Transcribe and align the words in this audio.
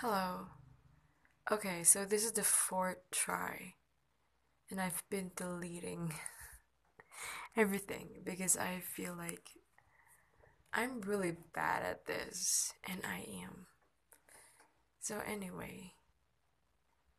Hello. 0.00 0.46
Okay, 1.52 1.84
so 1.84 2.06
this 2.06 2.24
is 2.24 2.32
the 2.32 2.42
fourth 2.42 2.96
try, 3.10 3.74
and 4.70 4.80
I've 4.80 5.02
been 5.10 5.30
deleting 5.36 6.14
everything 7.56 8.22
because 8.24 8.56
I 8.56 8.80
feel 8.80 9.14
like 9.14 9.50
I'm 10.72 11.02
really 11.02 11.36
bad 11.54 11.82
at 11.82 12.06
this, 12.06 12.72
and 12.84 13.00
I 13.04 13.26
am. 13.44 13.66
So, 15.00 15.20
anyway, 15.26 15.92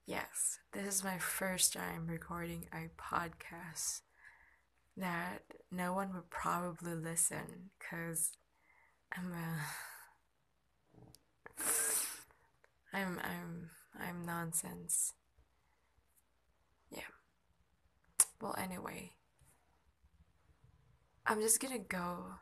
yes, 0.07 0.59
this 0.71 0.87
is 0.87 1.03
my 1.03 1.19
first 1.19 1.73
time 1.73 2.07
recording 2.07 2.65
a 2.73 2.89
podcast 2.99 4.01
that 4.97 5.43
no 5.71 5.93
one 5.93 6.13
would 6.13 6.29
probably 6.31 6.95
listen 6.95 7.71
because 7.79 8.31
I'm 9.15 9.33
a. 9.33 9.59
I'm 13.01 13.19
I'm 13.19 13.69
I'm 13.99 14.25
nonsense. 14.25 15.13
Yeah. 16.91 17.09
Well, 18.39 18.55
anyway, 18.57 19.13
I'm 21.25 21.41
just 21.41 21.59
gonna 21.59 21.79
go 21.79 22.33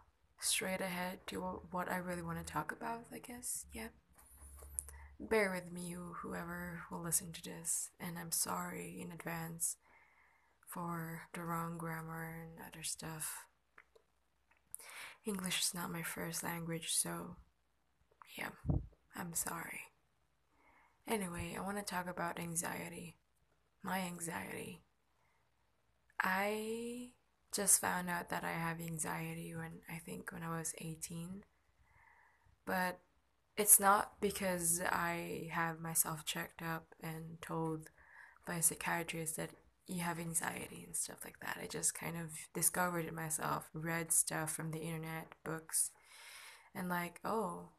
straight 0.41 0.81
ahead 0.81 1.19
to 1.27 1.41
what 1.71 1.89
I 1.89 1.97
really 1.97 2.21
want 2.21 2.45
to 2.45 2.53
talk 2.53 2.71
about, 2.71 3.05
I 3.13 3.19
guess. 3.19 3.65
Yeah. 3.73 3.89
Bear 5.19 5.51
with 5.53 5.71
me, 5.71 5.95
whoever 6.21 6.83
will 6.89 7.01
listen 7.01 7.31
to 7.33 7.43
this, 7.43 7.89
and 7.99 8.17
I'm 8.17 8.31
sorry 8.31 8.99
in 9.01 9.11
advance 9.11 9.75
for 10.65 11.23
the 11.33 11.43
wrong 11.43 11.77
grammar 11.77 12.41
and 12.41 12.65
other 12.65 12.83
stuff. 12.83 13.45
English 15.25 15.59
is 15.59 15.73
not 15.73 15.91
my 15.91 16.03
first 16.03 16.43
language, 16.43 16.89
so 16.91 17.35
yeah, 18.37 18.49
I'm 19.15 19.33
sorry. 19.33 19.81
Anyway, 21.09 21.55
I 21.57 21.61
want 21.61 21.77
to 21.77 21.83
talk 21.83 22.07
about 22.07 22.39
anxiety. 22.39 23.17
My 23.83 23.99
anxiety. 24.01 24.83
I 26.21 27.13
just 27.51 27.81
found 27.81 28.11
out 28.11 28.29
that 28.29 28.43
I 28.43 28.51
have 28.51 28.79
anxiety 28.79 29.55
when 29.55 29.79
I 29.89 29.97
think 29.97 30.31
when 30.31 30.43
I 30.43 30.55
was 30.55 30.75
18. 30.77 31.43
But 32.63 32.99
it's 33.57 33.79
not 33.79 34.21
because 34.21 34.81
I 34.87 35.49
have 35.51 35.79
myself 35.79 36.25
checked 36.25 36.61
up 36.61 36.93
and 37.01 37.41
told 37.41 37.89
by 38.45 38.55
a 38.55 38.61
psychiatrist 38.61 39.35
that 39.37 39.49
you 39.87 40.01
have 40.01 40.19
anxiety 40.19 40.83
and 40.85 40.95
stuff 40.95 41.17
like 41.25 41.39
that. 41.41 41.57
I 41.59 41.65
just 41.65 41.95
kind 41.95 42.17
of 42.17 42.29
discovered 42.53 43.05
it 43.05 43.15
myself, 43.15 43.67
read 43.73 44.11
stuff 44.11 44.51
from 44.53 44.69
the 44.69 44.79
internet, 44.79 45.33
books, 45.43 45.89
and 46.75 46.87
like, 46.87 47.19
oh, 47.25 47.69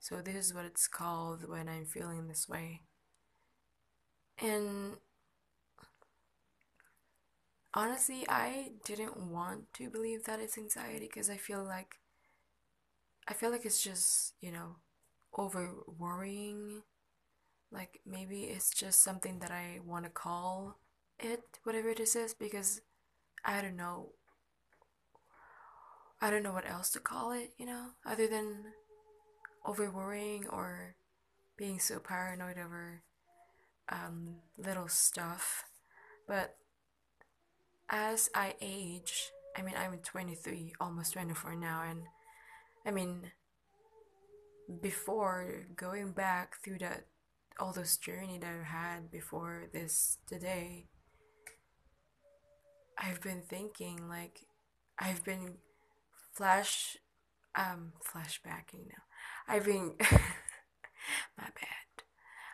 so 0.00 0.20
this 0.20 0.34
is 0.36 0.54
what 0.54 0.64
it's 0.64 0.88
called 0.88 1.48
when 1.48 1.68
I'm 1.68 1.86
feeling 1.86 2.28
this 2.28 2.48
way. 2.48 2.82
And 4.40 4.96
honestly, 7.74 8.26
I 8.28 8.72
didn't 8.84 9.16
want 9.16 9.72
to 9.74 9.88
believe 9.90 10.24
that 10.24 10.40
it's 10.40 10.58
anxiety 10.58 11.06
because 11.06 11.30
I 11.30 11.36
feel 11.38 11.64
like 11.64 11.96
I 13.26 13.34
feel 13.34 13.50
like 13.50 13.64
it's 13.64 13.82
just, 13.82 14.34
you 14.40 14.50
know, 14.52 14.76
over 15.36 15.74
worrying. 15.98 16.82
Like 17.72 18.00
maybe 18.06 18.44
it's 18.44 18.70
just 18.70 19.02
something 19.02 19.40
that 19.40 19.50
I 19.50 19.80
want 19.84 20.04
to 20.04 20.10
call 20.10 20.78
it, 21.18 21.42
whatever 21.64 21.90
it 21.90 22.00
is, 22.00 22.34
because 22.38 22.80
I 23.44 23.62
don't 23.62 23.76
know. 23.76 24.10
I 26.20 26.30
don't 26.30 26.42
know 26.42 26.52
what 26.52 26.68
else 26.68 26.90
to 26.90 27.00
call 27.00 27.32
it, 27.32 27.52
you 27.58 27.66
know, 27.66 27.90
other 28.04 28.26
than 28.26 28.72
over 29.68 29.90
worrying 29.90 30.46
or 30.48 30.96
being 31.58 31.78
so 31.78 31.98
paranoid 31.98 32.56
over 32.58 33.02
um, 33.90 34.36
little 34.56 34.88
stuff. 34.88 35.64
But 36.26 36.56
as 37.90 38.30
I 38.34 38.54
age, 38.62 39.30
I 39.56 39.62
mean, 39.62 39.74
I'm 39.76 39.98
23, 39.98 40.74
almost 40.80 41.12
24 41.12 41.56
now, 41.56 41.82
and 41.88 42.02
I 42.86 42.90
mean, 42.90 43.32
before 44.80 45.66
going 45.76 46.12
back 46.12 46.56
through 46.62 46.78
that 46.78 47.04
all 47.60 47.72
those 47.72 47.96
journey 47.96 48.38
that 48.38 48.48
I've 48.48 48.66
had 48.66 49.10
before 49.10 49.64
this 49.72 50.18
today, 50.26 50.86
I've 52.96 53.20
been 53.20 53.42
thinking 53.42 54.08
like 54.08 54.46
I've 54.98 55.24
been 55.24 55.54
flash 56.34 56.96
um 57.54 57.92
flashbacking 58.06 58.86
now. 58.86 59.07
I've 59.48 59.64
been 59.64 59.92
my 60.00 60.08
bad. 61.38 62.04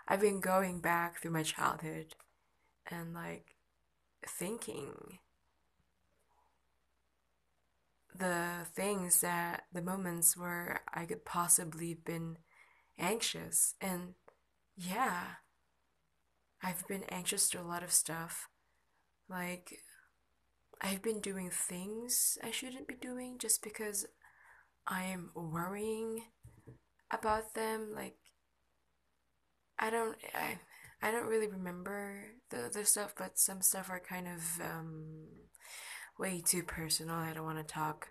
I've 0.07 0.21
been 0.21 0.41
going 0.41 0.81
back 0.81 1.21
through 1.21 1.33
my 1.33 1.43
childhood 1.43 2.15
and 2.89 3.13
like 3.13 3.57
thinking 4.27 5.19
the 8.17 8.67
things 8.75 9.21
that 9.23 9.65
the 9.73 9.83
moments 9.83 10.37
where 10.37 10.83
I 10.93 11.05
could 11.05 11.25
possibly 11.25 11.95
been 11.95 12.39
anxious 12.97 13.75
and 13.81 14.15
yeah 14.77 15.23
I've 16.63 16.87
been 16.87 17.03
anxious 17.09 17.49
to 17.51 17.61
a 17.61 17.63
lot 17.67 17.83
of 17.83 17.93
stuff 17.93 18.49
like 19.29 19.81
I've 20.81 21.03
been 21.03 21.21
doing 21.21 21.51
things 21.51 22.39
I 22.43 22.53
shouldn't 22.53 22.87
be 22.87 22.95
doing 22.95 23.39
just 23.39 23.63
because 23.65 24.07
I 24.87 25.05
am 25.05 25.31
worrying 25.35 26.23
about 27.21 27.55
them 27.55 27.91
like 27.95 28.17
I 29.79 29.91
don't 29.91 30.17
I 30.35 30.59
I 31.03 31.11
don't 31.11 31.27
really 31.27 31.49
remember 31.49 32.27
the 32.51 32.67
other 32.67 32.85
stuff 32.85 33.15
but 33.17 33.39
some 33.39 33.61
stuff 33.61 33.91
are 33.91 34.01
kind 34.01 34.27
of 34.29 34.61
um 34.61 35.27
way 36.19 36.43
too 36.45 36.63
personal. 36.63 37.17
I 37.17 37.33
don't 37.35 37.45
want 37.45 37.59
to 37.59 37.75
talk, 37.75 38.09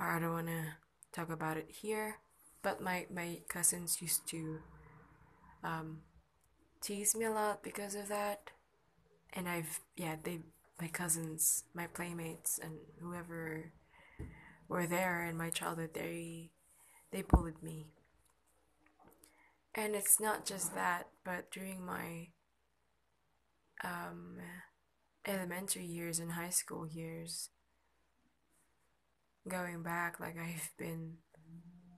or 0.00 0.06
I 0.06 0.18
don't 0.20 0.32
want 0.32 0.48
to 0.48 0.64
talk 1.12 1.30
about 1.30 1.56
it 1.56 1.68
here. 1.70 2.16
But 2.62 2.80
my 2.82 3.06
my 3.12 3.40
cousins 3.48 4.02
used 4.02 4.26
to 4.28 4.60
um, 5.64 5.98
tease 6.82 7.14
me 7.16 7.26
a 7.26 7.30
lot 7.30 7.62
because 7.62 7.94
of 7.94 8.08
that, 8.08 8.50
and 9.32 9.48
I've 9.48 9.80
yeah 9.96 10.16
they 10.22 10.40
my 10.80 10.88
cousins, 10.88 11.64
my 11.74 11.86
playmates, 11.88 12.58
and 12.62 12.74
whoever 13.00 13.72
were 14.68 14.86
there 14.86 15.26
in 15.26 15.36
my 15.36 15.50
childhood, 15.50 15.90
they 15.94 16.50
they 17.12 17.22
bullied 17.22 17.62
me. 17.62 17.86
And 19.78 19.94
it's 19.94 20.18
not 20.18 20.44
just 20.44 20.74
that, 20.74 21.06
but 21.24 21.52
during 21.52 21.86
my 21.86 22.30
um, 23.84 24.38
elementary 25.24 25.84
years 25.84 26.18
and 26.18 26.32
high 26.32 26.50
school 26.50 26.84
years, 26.84 27.50
going 29.46 29.84
back, 29.84 30.18
like 30.18 30.36
I've 30.36 30.72
been 30.76 31.18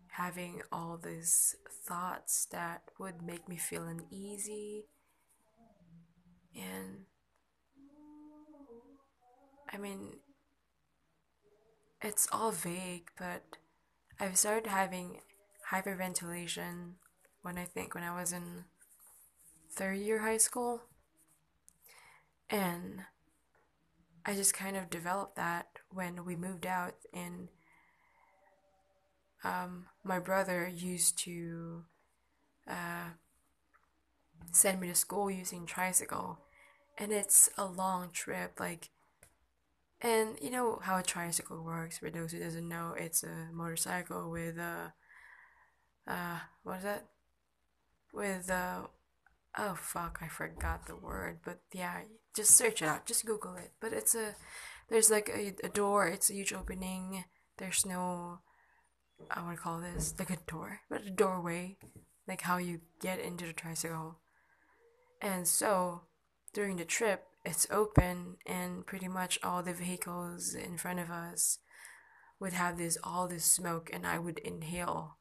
having 0.08 0.60
all 0.70 1.00
these 1.02 1.56
thoughts 1.88 2.46
that 2.52 2.82
would 2.98 3.22
make 3.22 3.48
me 3.48 3.56
feel 3.56 3.84
uneasy. 3.84 4.84
And 6.54 7.06
I 9.72 9.78
mean, 9.78 10.16
it's 12.02 12.28
all 12.30 12.52
vague, 12.52 13.08
but 13.18 13.56
I've 14.20 14.36
started 14.36 14.66
having 14.66 15.20
hyperventilation 15.72 16.96
when 17.42 17.58
I 17.58 17.64
think 17.64 17.94
when 17.94 18.04
I 18.04 18.14
was 18.14 18.32
in 18.32 18.64
third 19.72 19.98
year 19.98 20.20
high 20.20 20.36
school. 20.38 20.82
And 22.48 23.02
I 24.26 24.34
just 24.34 24.54
kind 24.54 24.76
of 24.76 24.90
developed 24.90 25.36
that 25.36 25.68
when 25.90 26.24
we 26.24 26.36
moved 26.36 26.66
out, 26.66 26.94
and 27.14 27.48
um, 29.44 29.86
my 30.04 30.18
brother 30.18 30.68
used 30.68 31.16
to 31.18 31.84
uh, 32.68 33.10
send 34.52 34.80
me 34.80 34.88
to 34.88 34.94
school 34.94 35.30
using 35.30 35.64
tricycle, 35.64 36.40
and 36.98 37.12
it's 37.12 37.50
a 37.56 37.64
long 37.64 38.10
trip, 38.12 38.58
like. 38.60 38.90
And 40.02 40.38
you 40.40 40.50
know 40.50 40.80
how 40.82 40.96
a 40.96 41.02
tricycle 41.02 41.62
works. 41.62 41.98
For 41.98 42.08
those 42.08 42.32
who 42.32 42.38
doesn't 42.38 42.66
know, 42.66 42.94
it's 42.98 43.22
a 43.22 43.48
motorcycle 43.52 44.30
with 44.30 44.56
a, 44.56 44.94
uh, 46.06 46.38
what 46.62 46.78
is 46.78 46.84
that? 46.84 47.06
With 48.12 48.50
a 48.50 48.88
oh 49.58 49.74
fuck 49.74 50.20
i 50.22 50.28
forgot 50.28 50.86
the 50.86 50.94
word 50.94 51.38
but 51.44 51.58
yeah 51.72 52.02
just 52.36 52.52
search 52.52 52.82
it 52.82 52.86
out 52.86 53.06
just 53.06 53.26
google 53.26 53.56
it. 53.56 53.72
But 53.80 53.92
it's 53.92 54.14
a 54.14 54.34
there's 54.88 55.10
like 55.10 55.28
a, 55.28 55.54
a 55.64 55.68
door 55.68 56.06
it's 56.08 56.30
a 56.30 56.34
huge 56.34 56.52
opening 56.52 57.24
there's 57.58 57.84
no 57.84 58.38
i 59.30 59.42
want 59.42 59.56
to 59.56 59.62
call 59.62 59.80
this 59.80 60.14
like 60.18 60.30
a 60.30 60.38
door 60.46 60.80
but 60.88 61.06
a 61.06 61.10
doorway 61.10 61.76
like 62.30 62.42
how 62.42 62.58
you 62.58 62.80
get 63.00 63.18
into 63.18 63.44
the 63.44 63.52
tricycle. 63.52 64.18
And 65.20 65.48
so 65.48 66.02
during 66.54 66.76
the 66.76 66.84
trip 66.84 67.24
it's 67.44 67.66
open 67.70 68.36
and 68.46 68.86
pretty 68.86 69.08
much 69.08 69.38
all 69.42 69.62
the 69.62 69.72
vehicles 69.72 70.54
in 70.54 70.76
front 70.76 71.00
of 71.00 71.10
us 71.10 71.58
would 72.38 72.52
have 72.52 72.78
this 72.78 72.98
all 73.02 73.28
this 73.28 73.44
smoke 73.44 73.90
and 73.92 74.06
i 74.06 74.18
would 74.18 74.38
inhale 74.38 75.16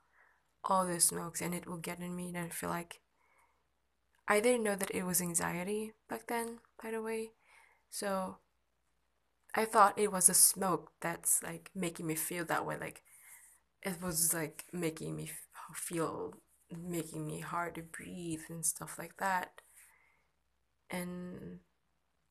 all 0.65 0.85
the 0.85 0.99
smokes 0.99 1.41
and 1.41 1.53
it 1.53 1.67
will 1.67 1.77
get 1.77 1.99
in 1.99 2.15
me 2.15 2.27
and 2.29 2.37
i 2.37 2.49
feel 2.49 2.69
like 2.69 2.99
I 4.27 4.39
didn't 4.39 4.63
know 4.63 4.75
that 4.75 4.91
it 4.91 5.03
was 5.03 5.21
anxiety 5.21 5.93
back 6.07 6.27
then, 6.27 6.59
by 6.81 6.91
the 6.91 7.01
way. 7.01 7.31
So 7.89 8.37
I 9.55 9.65
thought 9.65 9.97
it 9.97 10.11
was 10.11 10.29
a 10.29 10.33
smoke 10.33 10.91
that's 11.01 11.41
like 11.41 11.71
making 11.75 12.05
me 12.05 12.15
feel 12.15 12.45
that 12.45 12.65
way. 12.65 12.77
Like 12.77 13.01
it 13.83 14.01
was 14.01 14.33
like 14.33 14.65
making 14.73 15.15
me 15.15 15.31
feel, 15.75 16.35
making 16.71 17.27
me 17.27 17.39
hard 17.39 17.75
to 17.75 17.81
breathe 17.83 18.43
and 18.49 18.65
stuff 18.65 18.97
like 18.99 19.17
that. 19.17 19.61
And 20.89 21.59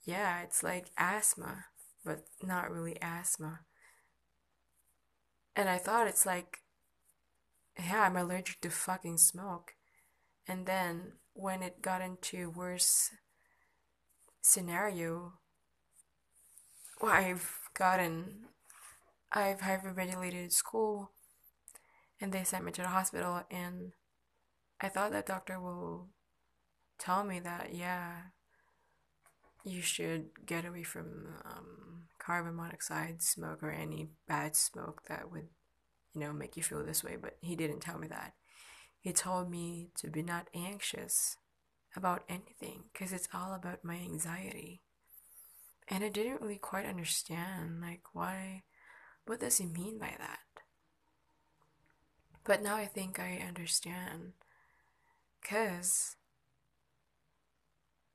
yeah, 0.04 0.42
it's 0.42 0.62
like 0.62 0.90
asthma, 0.96 1.66
but 2.04 2.26
not 2.42 2.70
really 2.70 3.00
asthma. 3.02 3.60
And 5.56 5.69
I 5.69 5.78
thought 5.78 6.06
it's 6.06 6.25
like, 6.25 6.60
yeah, 7.78 8.02
I'm 8.02 8.16
allergic 8.16 8.60
to 8.62 8.70
fucking 8.70 9.19
smoke. 9.19 9.75
And 10.46 10.66
then 10.66 11.12
when 11.34 11.62
it 11.62 11.82
got 11.82 12.00
into 12.00 12.50
worse 12.50 13.10
scenario, 14.40 15.34
well, 17.00 17.12
I've 17.12 17.58
gotten, 17.75 18.46
I've 19.30 19.60
hyperventilated 19.60 20.52
school, 20.52 21.10
and 22.20 22.32
they 22.32 22.44
sent 22.44 22.64
me 22.64 22.72
to 22.72 22.82
the 22.82 22.88
hospital, 22.88 23.42
and 23.50 23.92
I 24.80 24.88
thought 24.88 25.12
that 25.12 25.26
doctor 25.26 25.60
will 25.60 26.08
tell 26.98 27.25
me 27.25 27.38
that 27.40 27.75
yeah, 27.75 28.14
you 29.64 29.80
should 29.82 30.30
get 30.46 30.64
away 30.64 30.82
from 30.82 31.28
um, 31.44 32.04
carbon 32.19 32.56
monoxide 32.56 33.22
smoke 33.22 33.62
or 33.62 33.70
any 33.70 34.08
bad 34.26 34.56
smoke 34.56 35.02
that 35.08 35.30
would, 35.30 35.48
you 36.18 36.26
know, 36.26 36.32
make 36.32 36.56
you 36.56 36.62
feel 36.62 36.84
this 36.84 37.04
way. 37.04 37.16
But 37.20 37.36
he 37.40 37.54
didn't 37.54 37.80
tell 37.80 37.98
me 37.98 38.08
that. 38.08 38.34
He 39.00 39.12
told 39.12 39.50
me 39.50 39.90
to 39.98 40.08
be 40.08 40.22
not 40.22 40.48
anxious 40.54 41.36
about 41.96 42.24
anything 42.28 42.84
because 42.92 43.12
it's 43.12 43.28
all 43.32 43.54
about 43.54 43.84
my 43.84 43.94
anxiety. 43.94 44.82
And 45.86 46.04
I 46.04 46.08
didn't 46.08 46.40
really 46.40 46.58
quite 46.58 46.84
understand, 46.84 47.80
like, 47.80 48.02
why, 48.12 48.64
what 49.26 49.40
does 49.40 49.58
he 49.58 49.66
mean 49.66 49.98
by 49.98 50.14
that? 50.18 50.40
But 52.44 52.62
now 52.62 52.76
I 52.76 52.86
think 52.86 53.18
I 53.18 53.42
understand. 53.46 54.32
Because 55.40 56.16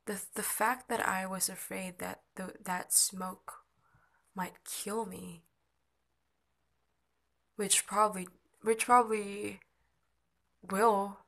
the, 0.05 0.21
the 0.35 0.44
fact 0.44 0.89
that 0.89 1.07
I 1.07 1.25
was 1.25 1.50
afraid 1.50 2.00
that 2.00 2.21
the, 2.35 2.53
that 2.63 2.94
smoke 2.94 3.53
might 4.35 4.65
kill 4.65 5.05
me, 5.05 5.44
which 7.63 7.86
probably, 7.86 8.27
which 8.62 8.86
probably 8.86 9.62
will 10.69 11.19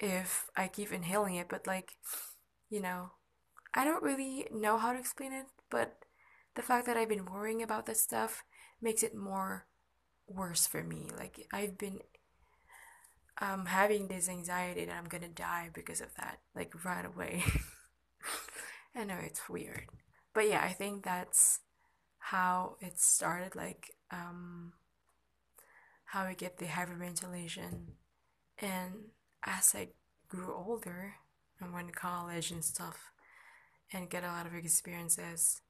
if 0.00 0.50
I 0.56 0.66
keep 0.66 0.92
inhaling 0.92 1.36
it, 1.36 1.48
but 1.48 1.64
like, 1.64 1.92
you 2.68 2.80
know, 2.80 3.10
I 3.72 3.84
don't 3.84 4.02
really 4.02 4.48
know 4.50 4.78
how 4.78 4.92
to 4.92 4.98
explain 4.98 5.32
it, 5.32 5.46
but 5.70 5.98
the 6.56 6.62
fact 6.62 6.86
that 6.86 6.96
I've 6.96 7.08
been 7.08 7.24
worrying 7.24 7.62
about 7.62 7.86
this 7.86 8.02
stuff 8.02 8.42
makes 8.82 9.04
it 9.04 9.14
more 9.14 9.66
worse 10.26 10.66
for 10.66 10.82
me. 10.82 11.08
Like 11.16 11.46
I've 11.52 11.78
been 11.78 12.00
um 13.40 13.66
having 13.66 14.08
this 14.08 14.28
anxiety 14.28 14.86
that 14.86 14.96
I'm 14.96 15.08
gonna 15.08 15.28
die 15.28 15.70
because 15.72 16.00
of 16.00 16.12
that, 16.16 16.40
like 16.56 16.84
right 16.84 17.06
away. 17.06 17.44
I 18.96 19.04
know 19.04 19.18
it's 19.22 19.48
weird. 19.48 19.84
But 20.34 20.48
yeah, 20.48 20.64
I 20.64 20.72
think 20.72 21.04
that's 21.04 21.60
how 22.18 22.74
it 22.80 22.98
started, 22.98 23.54
like 23.54 23.94
um 24.10 24.72
how 26.08 26.22
I 26.22 26.34
get 26.34 26.58
the 26.58 26.66
hyperventilation 26.66 27.92
and 28.58 28.92
as 29.44 29.74
I 29.74 29.88
grew 30.28 30.54
older 30.54 31.14
and 31.60 31.72
went 31.72 31.88
to 31.88 31.92
college 31.92 32.50
and 32.50 32.64
stuff 32.64 33.12
and 33.92 34.10
get 34.10 34.24
a 34.24 34.28
lot 34.28 34.46
of 34.46 34.54
experiences, 34.54 35.60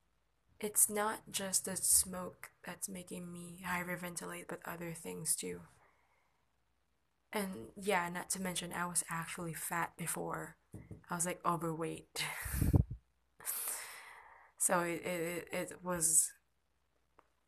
it's 0.61 0.89
not 0.89 1.31
just 1.31 1.65
the 1.65 1.77
smoke 1.77 2.51
that's 2.65 2.89
making 2.89 3.31
me 3.33 3.63
hyperventilate, 3.67 4.47
but 4.49 4.61
other 4.65 4.93
things 4.93 5.37
too. 5.37 5.61
And 7.33 7.69
yeah, 7.77 8.09
not 8.09 8.31
to 8.31 8.43
mention, 8.43 8.73
I 8.73 8.87
was 8.87 9.05
actually 9.11 9.55
fat 9.55 9.93
before. 9.97 10.57
I 11.11 11.15
was 11.15 11.27
like 11.27 11.41
overweight. 11.45 12.25
so 14.59 14.81
it, 14.81 15.03
it, 15.05 15.49
it 15.53 15.73
was 15.83 16.33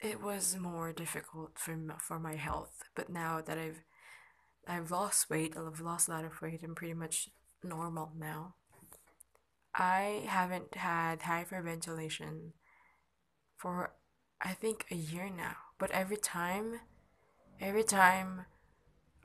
it 0.03 0.21
was 0.23 0.57
more 0.57 0.93
difficult 0.93 1.59
for 1.59 1.77
for 2.01 2.19
my 2.19 2.37
health. 2.37 2.83
But 2.95 3.09
now 3.11 3.41
that 3.41 3.59
I've 3.59 3.83
I've 4.69 4.91
lost 4.91 5.31
weight, 5.31 5.57
I've 5.57 5.81
lost 5.81 6.09
a 6.09 6.13
lot 6.13 6.25
of 6.27 6.43
weight, 6.43 6.63
I'm 6.65 6.75
pretty 6.77 6.95
much 6.95 7.31
normal 7.65 8.13
now. 8.19 8.57
I 9.75 10.27
haven't 10.29 10.77
had 10.77 11.23
hyperventilation 11.23 12.53
for 13.57 13.93
I 14.41 14.55
think 14.55 14.87
a 14.91 14.95
year 14.97 15.29
now. 15.31 15.57
But 15.79 15.91
every 15.93 16.17
time, 16.17 16.81
every 17.61 17.85
time 17.85 18.47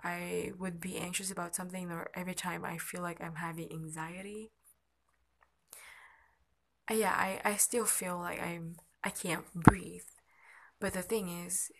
I 0.03 0.53
would 0.59 0.79
be 0.81 0.97
anxious 0.97 1.31
about 1.31 1.55
something, 1.55 1.91
or 1.91 2.09
every 2.15 2.35
time 2.35 2.65
I 2.65 2.77
feel 2.79 3.01
like 3.01 3.21
I'm 3.21 3.35
having 3.37 3.71
anxiety, 3.71 4.51
uh, 6.89 6.93
yeah, 6.93 7.13
I, 7.13 7.41
I 7.43 7.55
still 7.57 7.85
feel 7.85 8.17
like 8.17 8.41
I'm 8.41 8.75
I 9.03 9.09
can't 9.09 9.45
breathe. 9.53 10.01
But 10.85 10.93
the 10.93 11.01
thing 11.01 11.29
is, 11.29 11.71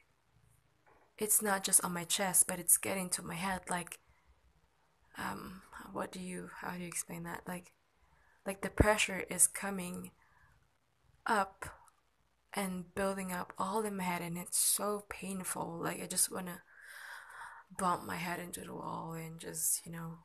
it's 1.20 1.40
not 1.40 1.64
just 1.64 1.86
on 1.86 1.94
my 1.94 2.06
chest, 2.06 2.48
but 2.48 2.60
it's 2.60 2.76
getting 2.76 3.08
to 3.12 3.22
my 3.22 3.36
head. 3.36 3.62
Like, 3.70 4.00
um, 5.16 5.62
what 5.94 6.12
do 6.12 6.20
you? 6.20 6.50
How 6.62 6.72
do 6.72 6.80
you 6.80 6.88
explain 6.88 7.22
that? 7.22 7.44
Like, 7.48 7.72
like 8.48 8.62
the 8.62 8.72
pressure 8.72 9.24
is 9.30 9.46
coming 9.46 10.10
up 11.28 11.68
and 12.52 12.96
building 12.96 13.32
up 13.32 13.54
all 13.60 13.84
in 13.86 13.96
my 13.96 14.02
head, 14.06 14.24
and 14.24 14.40
it's 14.40 14.58
so 14.58 15.06
painful. 15.08 15.80
Like 15.84 16.02
I 16.02 16.08
just 16.08 16.32
wanna 16.32 16.64
bump 17.78 18.06
my 18.06 18.16
head 18.16 18.40
into 18.40 18.62
the 18.62 18.74
wall 18.74 19.14
and 19.14 19.40
just 19.40 19.86
you 19.86 19.92
know 19.92 20.18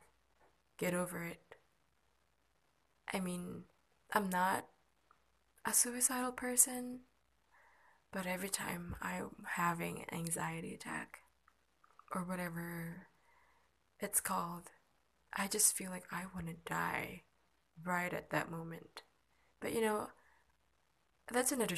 get 0.79 0.95
over 0.95 1.23
it. 1.23 1.55
I 3.13 3.19
mean, 3.19 3.65
I'm 4.11 4.27
not 4.27 4.65
a 5.67 5.71
suicidal 5.71 6.31
person, 6.31 7.01
but 8.11 8.25
every 8.25 8.49
time 8.49 8.95
I'm 9.01 9.31
having 9.55 9.99
an 10.09 10.19
anxiety 10.19 10.73
attack 10.73 11.19
or 12.13 12.23
whatever 12.23 13.07
it's 13.99 14.19
called, 14.19 14.71
I 15.35 15.47
just 15.47 15.75
feel 15.75 15.91
like 15.91 16.05
I 16.11 16.23
want 16.33 16.47
to 16.47 16.55
die 16.65 17.23
right 17.85 18.13
at 18.13 18.29
that 18.31 18.51
moment. 18.51 19.03
But 19.61 19.73
you 19.73 19.81
know, 19.81 20.09
that's 21.31 21.51
another 21.51 21.75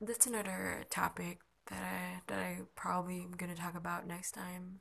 that's 0.00 0.26
another 0.26 0.84
topic 0.90 1.40
that 1.70 1.82
I 1.82 2.22
that 2.28 2.38
I 2.38 2.60
probably 2.74 3.20
am 3.20 3.32
gonna 3.32 3.54
talk 3.54 3.74
about 3.74 4.06
next 4.06 4.32
time. 4.32 4.80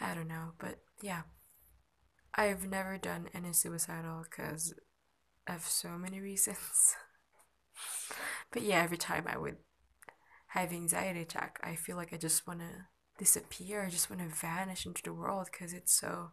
I 0.00 0.14
don't 0.14 0.28
know, 0.28 0.52
but 0.58 0.80
yeah, 1.00 1.22
I've 2.34 2.68
never 2.68 2.98
done 2.98 3.28
any 3.32 3.52
suicidal 3.52 4.24
because 4.28 4.74
of 5.46 5.62
so 5.66 5.90
many 5.90 6.20
reasons. 6.20 6.96
but 8.52 8.62
yeah, 8.62 8.82
every 8.82 8.96
time 8.96 9.24
I 9.28 9.38
would 9.38 9.56
have 10.54 10.72
anxiety 10.72 11.20
attack, 11.20 11.58
I 11.64 11.74
feel 11.74 11.96
like 11.96 12.12
I 12.12 12.16
just 12.16 12.46
want 12.46 12.60
to 12.60 12.86
disappear. 13.18 13.84
I 13.84 13.90
just 13.90 14.08
want 14.08 14.22
to 14.22 14.34
vanish 14.34 14.86
into 14.86 15.02
the 15.02 15.12
world 15.12 15.48
because 15.50 15.72
it's 15.72 15.92
so. 15.92 16.30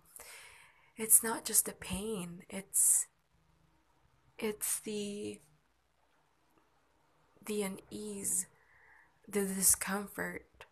It's 0.96 1.24
not 1.24 1.44
just 1.46 1.66
the 1.66 1.74
pain. 1.74 2.44
It's. 2.50 3.08
It's 4.38 4.80
the. 4.82 5.40
The 7.46 7.64
unease, 7.64 8.46
the 9.28 9.46
discomfort. 9.46 10.66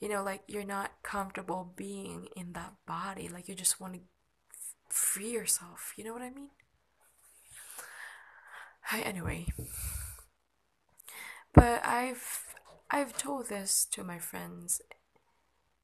You 0.00 0.08
know, 0.08 0.22
like 0.22 0.42
you're 0.48 0.64
not 0.64 1.02
comfortable 1.02 1.72
being 1.76 2.28
in 2.36 2.52
that 2.54 2.74
body. 2.86 3.28
Like 3.28 3.48
you 3.48 3.54
just 3.54 3.80
want 3.80 3.94
to 3.94 4.00
free 4.88 5.30
yourself. 5.30 5.94
You 5.96 6.04
know 6.04 6.12
what 6.12 6.22
I 6.22 6.30
mean? 6.30 6.50
Hi, 8.82 9.00
anyway. 9.00 9.46
But 11.52 11.84
I've 11.84 12.54
I've 12.90 13.16
told 13.16 13.48
this 13.48 13.84
to 13.92 14.02
my 14.02 14.18
friends 14.18 14.80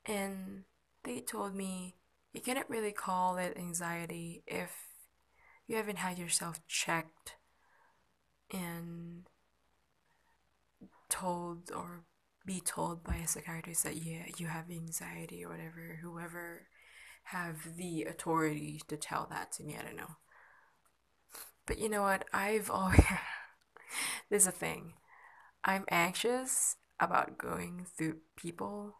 and 0.05 0.65
they 1.05 1.21
told 1.21 1.55
me 1.55 1.97
you 2.33 2.41
cannot 2.41 2.71
really 2.71 2.93
call 2.93 3.37
it 3.39 3.57
anxiety 3.57 4.43
if 4.47 4.73
you 5.67 5.77
haven't 5.77 5.99
had 5.99 6.19
yourself 6.19 6.61
checked 6.67 7.37
and 8.53 9.27
told 11.09 11.71
or 11.75 12.03
be 12.45 12.61
told 12.61 13.03
by 13.03 13.17
a 13.17 13.27
psychiatrist 13.27 13.85
that 13.85 13.97
yeah 13.97 14.25
you 14.37 14.47
have 14.47 14.71
anxiety 14.71 15.45
or 15.45 15.49
whatever 15.49 15.99
whoever 16.03 16.69
have 17.25 17.77
the 17.77 18.05
authority 18.05 18.81
to 18.87 18.97
tell 18.97 19.27
that 19.31 19.51
to 19.53 19.65
me 19.65 19.77
i 19.79 19.83
don't 19.83 19.97
know. 19.97 20.17
But 21.67 21.79
you 21.79 21.89
know 21.89 22.03
what? 22.03 22.25
I've 22.33 22.71
always 22.71 23.01
there's 24.31 24.47
a 24.47 24.53
thing 24.53 24.95
I'm 25.67 25.85
anxious 25.91 26.77
about 27.01 27.37
going 27.37 27.87
through 27.99 28.19
people 28.37 28.97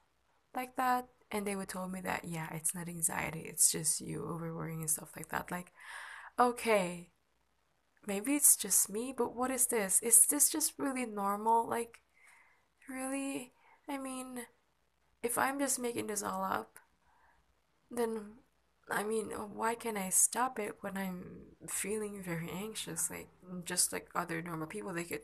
like 0.55 0.77
that 0.77 1.07
and 1.31 1.47
they 1.47 1.57
would 1.57 1.69
tell 1.69 1.89
me 1.89 2.01
that 2.03 2.25
yeah 2.25 2.49
it's 2.53 2.75
not 2.75 2.89
anxiety 2.89 3.41
it's 3.41 3.71
just 3.73 4.01
you 4.01 4.21
overworrying 4.21 4.81
and 4.81 4.91
stuff 4.91 5.11
like 5.17 5.29
that. 5.31 5.51
Like 5.51 5.73
okay 6.39 7.11
maybe 8.07 8.35
it's 8.35 8.57
just 8.57 8.91
me 8.91 9.15
but 9.17 9.35
what 9.35 9.51
is 9.51 9.67
this? 9.69 10.03
Is 10.03 10.27
this 10.27 10.51
just 10.51 10.75
really 10.79 11.07
normal? 11.07 11.69
Like 11.69 12.01
really? 12.89 13.53
I 13.89 13.99
mean 13.99 14.43
if 15.23 15.39
i'm 15.39 15.59
just 15.59 15.79
making 15.79 16.07
this 16.07 16.23
all 16.23 16.45
up 16.45 16.79
then 17.91 18.21
i 18.91 19.03
mean 19.03 19.27
why 19.31 19.75
can't 19.75 19.99
i 19.99 20.09
stop 20.09 20.59
it 20.59 20.77
when 20.81 20.97
i'm 20.97 21.25
feeling 21.69 22.23
very 22.23 22.51
anxious? 22.51 23.11
Like 23.11 23.29
just 23.65 23.93
like 23.93 24.09
other 24.15 24.43
normal 24.43 24.67
people 24.67 24.93
they 24.93 25.05
could 25.05 25.23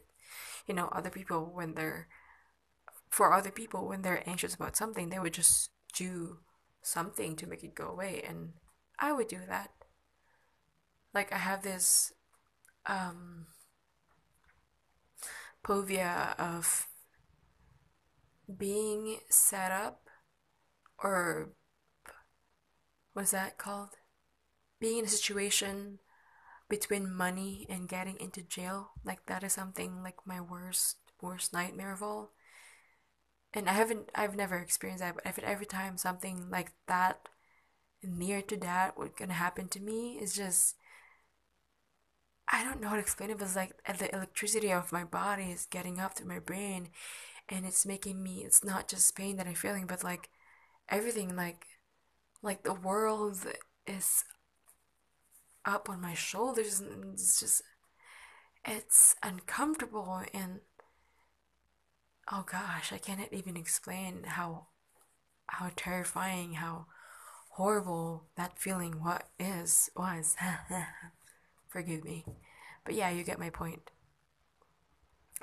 you 0.67 0.75
know 0.75 0.89
other 0.93 1.11
people 1.11 1.51
when 1.53 1.75
they're 1.75 2.09
for 3.11 3.33
other 3.33 3.51
people 3.51 3.87
when 3.89 4.03
they're 4.03 4.29
anxious 4.29 4.55
about 4.55 4.77
something 4.77 5.09
they 5.09 5.19
would 5.19 5.35
just 5.35 5.71
do 5.95 6.39
something 6.83 7.37
to 7.37 7.47
make 7.47 7.63
it 7.63 7.75
go 7.75 7.89
away. 7.89 8.23
And 8.27 8.55
i 8.99 9.13
would 9.13 9.29
do 9.29 9.41
that. 9.49 9.71
Like 11.15 11.33
i 11.33 11.39
have 11.39 11.63
this 11.63 12.13
um 12.87 13.47
povia 15.63 16.35
of 16.39 16.89
being 18.59 19.19
set 19.29 19.71
up 19.71 20.09
or 21.03 21.51
what's 23.13 23.31
that 23.33 23.59
called? 23.59 23.91
Being 24.81 24.99
in 24.99 25.05
a 25.05 25.09
situation 25.09 25.99
between 26.73 27.15
money 27.15 27.67
and 27.69 27.89
getting 27.89 28.19
into 28.19 28.43
jail 28.43 28.93
like 29.05 29.27
that 29.27 29.45
is 29.45 29.53
something 29.53 30.03
like 30.03 30.17
my 30.27 30.41
worst 30.41 30.97
worst 31.21 31.53
nightmare 31.53 31.93
of 31.93 32.03
all. 32.03 32.33
And 33.55 33.69
I 33.69 33.73
haven't 33.75 34.11
I've 34.15 34.37
never 34.37 34.57
experienced 34.59 35.03
that, 35.05 35.15
but 35.15 35.27
every 35.27 35.45
every 35.45 35.67
time 35.67 35.97
something 35.97 36.51
like 36.51 36.73
that 36.89 37.29
near 38.03 38.43
to 38.43 38.57
that 38.59 38.99
would 38.99 39.17
gonna 39.17 39.35
happen 39.35 39.69
to 39.71 39.81
me 39.81 40.19
is 40.21 40.35
just 40.35 40.77
I 42.49 42.65
don't 42.65 42.81
know 42.81 42.89
how 42.89 42.95
to 42.97 43.01
explain 43.01 43.31
it, 43.31 43.39
but 43.39 43.45
it's 43.47 43.57
like 43.57 43.73
the 43.99 44.15
electricity 44.15 44.73
of 44.73 44.93
my 44.93 45.05
body 45.05 45.51
is 45.51 45.67
getting 45.67 45.99
up 46.01 46.15
to 46.15 46.25
my 46.27 46.39
brain 46.39 46.91
and 47.49 47.67
it's 47.67 47.87
making 47.87 48.23
me 48.23 48.45
it's 48.45 48.65
not 48.65 48.89
just 48.89 49.17
pain 49.17 49.37
that 49.37 49.47
I'm 49.47 49.55
feeling, 49.55 49.87
but 49.87 50.05
like 50.05 50.31
everything 50.89 51.37
like 51.37 51.67
like 52.43 52.65
the 52.65 52.75
world 52.75 53.47
is 53.87 54.25
up 55.65 55.89
on 55.89 56.01
my 56.01 56.15
shoulders 56.15 56.81
and 56.81 57.15
it's 57.15 57.41
just 57.41 57.63
it's 58.65 59.15
uncomfortable 59.23 60.23
and 60.33 60.61
oh 62.31 62.45
gosh, 62.51 62.93
I 62.93 62.99
cannot 62.99 63.33
even 63.33 63.57
explain 63.57 64.25
how 64.25 64.67
how 65.47 65.71
terrifying, 65.77 66.55
how 66.55 66.87
horrible 67.51 68.25
that 68.37 68.59
feeling 68.59 69.03
what 69.03 69.29
is 69.39 69.91
was. 69.97 70.37
Forgive 71.69 72.05
me. 72.05 72.25
But 72.85 72.95
yeah, 72.95 73.11
you 73.11 73.25
get 73.25 73.39
my 73.39 73.51
point. 73.51 73.91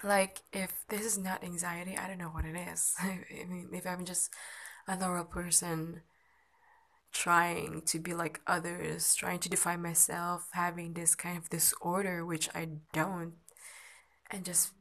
Like 0.03 0.41
if 0.53 0.85
this 0.87 1.05
is 1.05 1.17
not 1.17 1.43
anxiety, 1.43 1.97
I 1.97 2.07
don't 2.07 2.17
know 2.17 2.29
what 2.29 2.45
it 2.45 2.55
is. 2.55 2.93
I 2.99 3.19
mean, 3.49 3.69
if 3.73 3.85
I'm 3.85 4.05
just 4.05 4.31
a 4.87 4.95
normal 4.95 5.25
person 5.25 6.01
trying 7.11 7.81
to 7.87 7.99
be 7.99 8.13
like 8.13 8.41
others, 8.47 9.15
trying 9.15 9.39
to 9.39 9.49
define 9.49 9.81
myself, 9.81 10.47
having 10.53 10.93
this 10.93 11.15
kind 11.15 11.37
of 11.37 11.49
disorder 11.49 12.25
which 12.25 12.49
I 12.55 12.69
don't, 12.93 13.33
and 14.31 14.45
just 14.45 14.71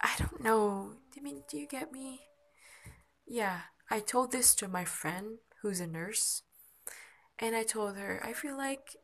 I 0.00 0.14
don't 0.18 0.42
know. 0.42 0.92
I 1.16 1.20
mean, 1.20 1.42
do 1.48 1.58
you 1.58 1.66
get 1.66 1.92
me? 1.92 2.22
Yeah, 3.26 3.60
I 3.90 4.00
told 4.00 4.32
this 4.32 4.54
to 4.56 4.68
my 4.68 4.84
friend 4.84 5.38
who's 5.62 5.80
a 5.80 5.86
nurse, 5.86 6.42
and 7.38 7.54
I 7.56 7.62
told 7.64 7.96
her 7.96 8.20
I 8.24 8.32
feel 8.32 8.56
like 8.56 8.96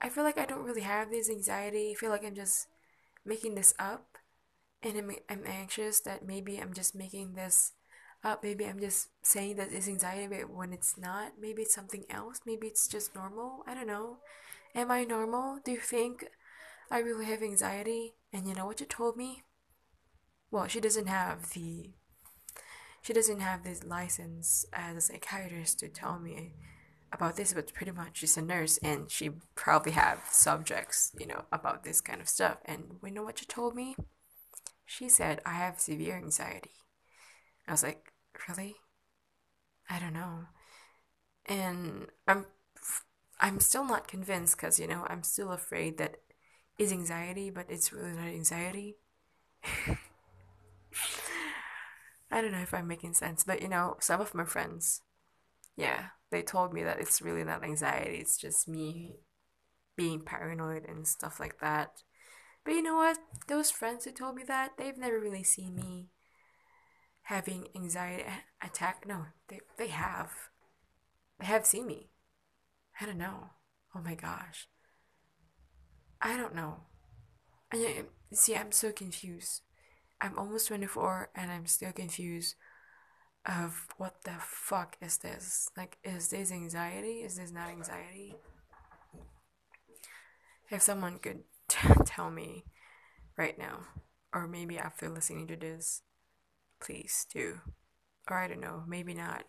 I 0.00 0.08
feel 0.08 0.24
like 0.24 0.38
I 0.38 0.46
don't 0.46 0.64
really 0.64 0.80
have 0.82 1.10
this 1.10 1.30
anxiety. 1.30 1.92
I 1.92 1.94
feel 1.94 2.10
like 2.10 2.24
I'm 2.24 2.34
just 2.34 2.68
making 3.24 3.54
this 3.54 3.74
up, 3.78 4.18
and 4.82 4.96
I'm 4.96 5.10
I'm 5.28 5.44
anxious 5.46 6.00
that 6.00 6.26
maybe 6.26 6.58
I'm 6.58 6.72
just 6.74 6.94
making 6.94 7.34
this 7.34 7.72
up. 8.24 8.42
Maybe 8.42 8.66
I'm 8.66 8.80
just 8.80 9.08
saying 9.22 9.56
that 9.56 9.72
it's 9.72 9.88
anxiety, 9.88 10.26
but 10.26 10.50
when 10.50 10.72
it's 10.72 10.96
not, 10.98 11.32
maybe 11.40 11.62
it's 11.62 11.74
something 11.74 12.04
else. 12.10 12.40
Maybe 12.46 12.66
it's 12.66 12.86
just 12.88 13.14
normal. 13.14 13.64
I 13.66 13.74
don't 13.74 13.86
know. 13.86 14.18
Am 14.74 14.90
I 14.90 15.04
normal? 15.04 15.58
Do 15.64 15.72
you 15.72 15.80
think 15.80 16.26
I 16.90 16.98
really 16.98 17.26
have 17.26 17.42
anxiety? 17.42 18.14
And 18.32 18.46
you 18.46 18.54
know 18.54 18.66
what 18.66 18.80
you 18.80 18.86
told 18.86 19.16
me? 19.16 19.42
Well, 20.50 20.66
she 20.68 20.80
doesn't 20.80 21.06
have 21.06 21.50
the 21.50 21.90
she 23.02 23.12
doesn't 23.12 23.40
have 23.40 23.64
this 23.64 23.82
license 23.82 24.66
as 24.72 24.96
a 24.96 25.00
psychiatrist 25.00 25.78
to 25.78 25.88
tell 25.88 26.18
me 26.18 26.52
about 27.12 27.36
this, 27.36 27.54
but 27.54 27.72
pretty 27.72 27.92
much 27.92 28.18
she's 28.18 28.36
a 28.36 28.42
nurse 28.42 28.78
and 28.78 29.10
she 29.10 29.30
probably 29.54 29.92
have 29.92 30.20
subjects, 30.30 31.12
you 31.18 31.26
know, 31.26 31.44
about 31.50 31.82
this 31.82 32.00
kind 32.00 32.20
of 32.20 32.28
stuff. 32.28 32.58
And 32.66 32.98
you 33.02 33.10
know 33.10 33.22
what 33.22 33.38
she 33.38 33.46
told 33.46 33.74
me? 33.74 33.96
She 34.84 35.08
said 35.08 35.40
I 35.46 35.54
have 35.54 35.80
severe 35.80 36.16
anxiety. 36.16 36.72
I 37.66 37.72
was 37.72 37.82
like, 37.82 38.09
really? 38.48 38.76
I 39.88 39.98
don't 39.98 40.14
know. 40.14 40.46
And 41.46 42.06
I'm 42.28 42.46
I'm 43.40 43.60
still 43.60 43.84
not 43.84 44.08
convinced 44.08 44.56
because 44.56 44.78
you 44.78 44.86
know 44.86 45.06
I'm 45.08 45.22
still 45.22 45.50
afraid 45.52 45.98
that 45.98 46.16
is 46.78 46.92
anxiety, 46.92 47.50
but 47.50 47.66
it's 47.68 47.92
really 47.92 48.12
not 48.12 48.26
anxiety. 48.28 48.96
I 52.30 52.40
don't 52.40 52.52
know 52.52 52.60
if 52.60 52.74
I'm 52.74 52.86
making 52.86 53.14
sense, 53.14 53.44
but 53.44 53.60
you 53.62 53.68
know, 53.68 53.96
some 54.00 54.20
of 54.20 54.34
my 54.34 54.44
friends, 54.44 55.02
yeah, 55.76 56.08
they 56.30 56.42
told 56.42 56.72
me 56.74 56.82
that 56.84 57.00
it's 57.00 57.22
really 57.22 57.44
not 57.44 57.64
anxiety, 57.64 58.18
it's 58.18 58.38
just 58.38 58.68
me 58.68 59.16
being 59.96 60.20
paranoid 60.22 60.86
and 60.88 61.06
stuff 61.06 61.40
like 61.40 61.60
that. 61.60 62.02
But 62.64 62.74
you 62.74 62.82
know 62.82 62.96
what? 62.96 63.18
Those 63.48 63.70
friends 63.70 64.04
who 64.04 64.12
told 64.12 64.36
me 64.36 64.44
that, 64.44 64.72
they've 64.78 64.98
never 64.98 65.20
really 65.20 65.44
seen 65.44 65.74
me 65.74 66.08
having 67.22 67.68
anxiety 67.74 68.24
attack. 68.62 69.06
No, 69.06 69.26
they 69.48 69.60
they 69.78 69.88
have. 69.88 70.32
They 71.38 71.46
have 71.46 71.66
seen 71.66 71.86
me. 71.86 72.10
I 73.00 73.06
don't 73.06 73.18
know. 73.18 73.50
Oh 73.94 74.00
my 74.00 74.14
gosh. 74.14 74.68
I 76.20 76.36
don't 76.36 76.54
know. 76.54 76.82
I, 77.72 78.04
see, 78.32 78.54
I'm 78.56 78.72
so 78.72 78.92
confused. 78.92 79.62
I'm 80.20 80.38
almost 80.38 80.68
24 80.68 81.30
and 81.34 81.50
I'm 81.50 81.66
still 81.66 81.92
confused 81.92 82.56
of 83.46 83.86
what 83.96 84.22
the 84.24 84.34
fuck 84.38 84.96
is 85.00 85.18
this? 85.18 85.70
Like, 85.76 85.96
is 86.04 86.28
this 86.28 86.52
anxiety? 86.52 87.22
Is 87.22 87.36
this 87.36 87.52
not 87.52 87.70
anxiety? 87.70 88.34
If 90.70 90.82
someone 90.82 91.18
could 91.18 91.44
t- 91.68 91.88
tell 92.04 92.30
me 92.30 92.64
right 93.36 93.58
now, 93.58 93.80
or 94.32 94.46
maybe 94.46 94.78
after 94.78 95.08
listening 95.08 95.46
to 95.48 95.56
this, 95.56 96.02
please 96.80 97.26
do. 97.32 97.60
Or 98.30 98.38
I 98.38 98.48
don't 98.48 98.60
know, 98.60 98.84
maybe 98.86 99.14
not. 99.14 99.44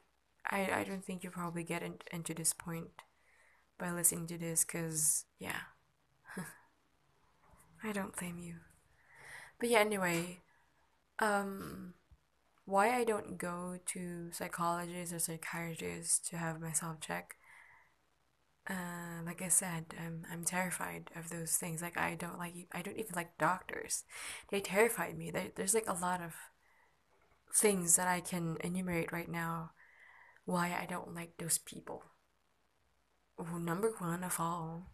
I, 0.49 0.69
I 0.73 0.83
don't 0.83 1.05
think 1.05 1.23
you 1.23 1.31
probably 1.31 1.63
get 1.63 1.83
in, 1.83 1.95
into 2.11 2.33
this 2.33 2.53
point 2.53 2.89
by 3.79 3.91
listening 3.91 4.27
to 4.27 4.37
this 4.37 4.65
because, 4.65 5.25
yeah. 5.39 5.61
I 7.83 7.91
don't 7.91 8.15
blame 8.17 8.37
you. 8.39 8.55
But 9.59 9.69
yeah, 9.69 9.79
anyway, 9.79 10.41
um, 11.19 11.95
why 12.65 12.95
I 12.95 13.03
don't 13.03 13.37
go 13.37 13.79
to 13.87 14.31
psychologists 14.33 15.13
or 15.13 15.19
psychiatrists 15.19 16.29
to 16.29 16.37
have 16.37 16.61
myself 16.61 16.99
checked. 17.01 17.35
Uh, 18.69 19.23
like 19.25 19.41
I 19.41 19.47
said, 19.47 19.85
I'm 19.99 20.23
I'm 20.31 20.43
terrified 20.43 21.09
of 21.15 21.29
those 21.29 21.57
things. 21.57 21.81
Like 21.81 21.97
I 21.97 22.15
don't 22.15 22.37
like 22.37 22.53
I 22.71 22.81
don't 22.81 22.97
even 22.97 23.13
like 23.15 23.37
doctors. 23.37 24.03
They 24.49 24.61
terrified 24.61 25.17
me. 25.17 25.31
There, 25.31 25.51
there's 25.55 25.73
like 25.73 25.87
a 25.87 25.93
lot 25.93 26.21
of 26.21 26.35
things 27.53 27.95
that 27.95 28.07
I 28.07 28.21
can 28.21 28.57
enumerate 28.61 29.11
right 29.11 29.29
now 29.29 29.71
why 30.45 30.77
I 30.79 30.85
don't 30.85 31.13
like 31.13 31.37
those 31.37 31.57
people. 31.57 32.03
Well, 33.37 33.59
number 33.59 33.91
one 33.97 34.23
of 34.23 34.39
all, 34.39 34.91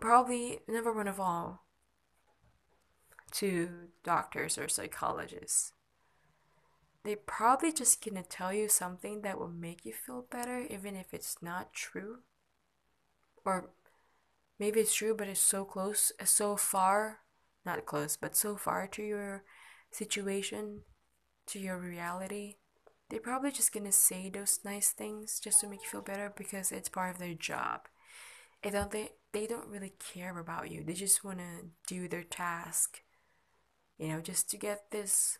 probably 0.00 0.60
number 0.68 0.92
one 0.92 1.08
of 1.08 1.20
all, 1.20 1.66
to 3.32 3.68
doctors 4.02 4.58
or 4.58 4.68
psychologists. 4.68 5.72
They 7.04 7.16
probably 7.16 7.72
just 7.72 8.02
gonna 8.02 8.22
tell 8.22 8.52
you 8.52 8.68
something 8.68 9.22
that 9.22 9.38
will 9.38 9.48
make 9.48 9.84
you 9.84 9.92
feel 9.92 10.26
better, 10.30 10.60
even 10.70 10.96
if 10.96 11.12
it's 11.12 11.36
not 11.42 11.72
true. 11.74 12.18
Or 13.44 13.70
maybe 14.58 14.80
it's 14.80 14.94
true, 14.94 15.14
but 15.14 15.28
it's 15.28 15.40
so 15.40 15.64
close, 15.64 16.12
so 16.24 16.56
far, 16.56 17.20
not 17.66 17.84
close, 17.84 18.16
but 18.16 18.36
so 18.36 18.56
far 18.56 18.86
to 18.88 19.02
your 19.02 19.44
situation, 19.90 20.80
to 21.48 21.58
your 21.58 21.78
reality. 21.78 22.56
They're 23.08 23.20
probably 23.20 23.52
just 23.52 23.72
gonna 23.72 23.92
say 23.92 24.30
those 24.30 24.60
nice 24.64 24.90
things 24.90 25.40
just 25.40 25.60
to 25.60 25.68
make 25.68 25.82
you 25.82 25.88
feel 25.88 26.02
better 26.02 26.32
because 26.36 26.72
it's 26.72 26.88
part 26.88 27.12
of 27.14 27.18
their 27.18 27.34
job. 27.34 27.82
And 28.62 28.72
don't 28.74 28.90
they 28.90 29.10
they 29.32 29.46
don't 29.46 29.68
really 29.68 29.94
care 30.12 30.38
about 30.38 30.70
you. 30.70 30.84
They 30.84 30.94
just 30.94 31.24
wanna 31.24 31.62
do 31.86 32.08
their 32.08 32.22
task 32.24 33.02
you 33.98 34.08
know, 34.08 34.20
just 34.20 34.50
to 34.50 34.56
get 34.56 34.90
this 34.90 35.38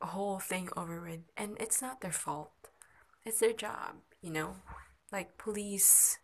whole 0.00 0.38
thing 0.38 0.68
over 0.76 1.00
with. 1.00 1.20
And 1.36 1.56
it's 1.60 1.82
not 1.82 2.00
their 2.00 2.12
fault. 2.12 2.52
it's 3.24 3.40
their 3.40 3.52
job, 3.52 3.96
you 4.20 4.30
know? 4.30 4.56
Like 5.12 5.38
police 5.38 6.18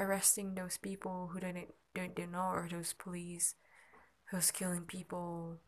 arresting 0.00 0.54
those 0.54 0.78
people 0.78 1.30
who 1.32 1.40
didn't 1.40 1.74
don't, 1.94 2.14
don't 2.14 2.32
know 2.32 2.50
or 2.52 2.68
those 2.70 2.92
police 2.92 3.54
who's 4.30 4.50
killing 4.50 4.82
people 4.82 5.58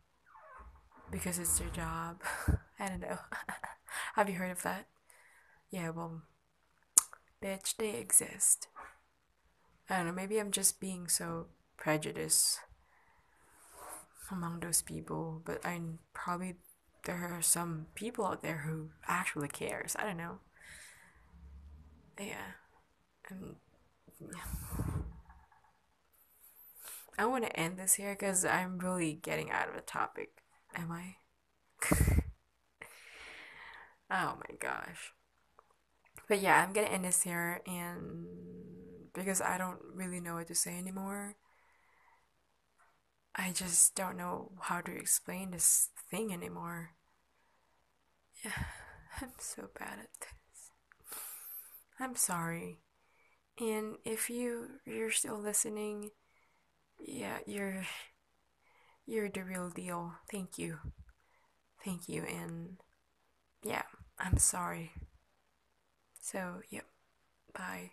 because 1.11 1.37
it's 1.39 1.59
their 1.59 1.69
job. 1.69 2.21
I 2.79 2.87
don't 2.87 3.01
know. 3.01 3.17
Have 4.15 4.29
you 4.29 4.35
heard 4.35 4.51
of 4.51 4.63
that? 4.63 4.87
Yeah, 5.69 5.89
well, 5.89 6.21
bitch, 7.43 7.75
they 7.77 7.95
exist. 7.95 8.67
I 9.89 9.97
don't 9.97 10.07
know, 10.07 10.13
maybe 10.13 10.39
I'm 10.39 10.51
just 10.51 10.79
being 10.79 11.07
so 11.07 11.47
prejudiced 11.77 12.59
among 14.31 14.59
those 14.59 14.81
people, 14.81 15.41
but 15.43 15.65
I 15.65 15.79
probably 16.13 16.55
there 17.03 17.15
are 17.15 17.41
some 17.41 17.87
people 17.95 18.25
out 18.25 18.43
there 18.43 18.59
who 18.59 18.89
actually 19.07 19.47
cares. 19.47 19.95
I 19.97 20.05
don't 20.05 20.17
know. 20.17 20.39
Yeah. 22.19 22.53
And 23.29 23.55
yeah. 24.19 24.93
I 27.17 27.25
want 27.25 27.43
to 27.45 27.59
end 27.59 27.77
this 27.77 27.95
here 27.95 28.15
because 28.17 28.45
I'm 28.45 28.77
really 28.77 29.13
getting 29.13 29.51
out 29.51 29.67
of 29.67 29.75
the 29.75 29.81
topic. 29.81 30.40
Am 30.75 30.91
I? 30.91 31.15
oh 34.11 34.37
my 34.37 34.55
gosh. 34.59 35.13
But 36.27 36.39
yeah, 36.41 36.63
I'm 36.63 36.73
gonna 36.73 36.87
end 36.87 37.05
this 37.05 37.23
here 37.23 37.61
and 37.67 38.25
because 39.13 39.41
I 39.41 39.57
don't 39.57 39.79
really 39.93 40.19
know 40.19 40.35
what 40.35 40.47
to 40.47 40.55
say 40.55 40.77
anymore. 40.77 41.35
I 43.35 43.51
just 43.51 43.95
don't 43.95 44.17
know 44.17 44.51
how 44.61 44.81
to 44.81 44.91
explain 44.95 45.51
this 45.51 45.89
thing 46.09 46.33
anymore. 46.33 46.91
Yeah, 48.43 48.51
I'm 49.21 49.31
so 49.39 49.69
bad 49.77 49.99
at 49.99 50.09
this. 50.19 50.71
I'm 51.99 52.15
sorry. 52.15 52.79
And 53.59 53.97
if 54.05 54.29
you 54.29 54.79
you're 54.85 55.11
still 55.11 55.39
listening, 55.39 56.11
yeah, 56.99 57.39
you're 57.45 57.83
you're 59.05 59.29
the 59.29 59.43
real 59.43 59.69
deal. 59.69 60.13
Thank 60.31 60.57
you. 60.57 60.79
Thank 61.83 62.07
you 62.07 62.23
and 62.23 62.77
yeah, 63.63 63.83
I'm 64.19 64.37
sorry. 64.37 64.93
So, 66.21 66.61
yep. 66.69 66.85
Bye. 67.53 67.91